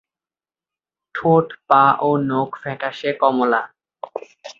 [1.15, 3.61] ঠোঁট, পা ও নখ ফ্যাকাশে কমলা।